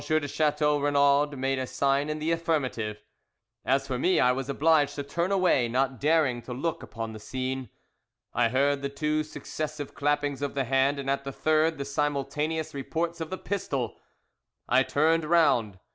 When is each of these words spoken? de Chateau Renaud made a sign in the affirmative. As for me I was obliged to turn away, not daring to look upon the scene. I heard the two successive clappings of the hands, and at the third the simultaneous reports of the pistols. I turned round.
de 0.03 0.27
Chateau 0.27 0.79
Renaud 0.79 1.27
made 1.37 1.59
a 1.59 1.67
sign 1.67 2.09
in 2.09 2.17
the 2.17 2.31
affirmative. 2.31 3.03
As 3.63 3.85
for 3.85 3.99
me 3.99 4.19
I 4.19 4.31
was 4.31 4.49
obliged 4.49 4.95
to 4.95 5.03
turn 5.03 5.31
away, 5.31 5.67
not 5.67 5.99
daring 5.99 6.41
to 6.41 6.53
look 6.55 6.81
upon 6.81 7.13
the 7.13 7.19
scene. 7.19 7.69
I 8.33 8.49
heard 8.49 8.81
the 8.81 8.89
two 8.89 9.21
successive 9.23 9.93
clappings 9.93 10.41
of 10.41 10.55
the 10.55 10.63
hands, 10.63 10.97
and 10.99 11.07
at 11.07 11.23
the 11.23 11.31
third 11.31 11.77
the 11.77 11.85
simultaneous 11.85 12.73
reports 12.73 13.21
of 13.21 13.29
the 13.29 13.37
pistols. 13.37 13.91
I 14.67 14.81
turned 14.81 15.23
round. 15.23 15.77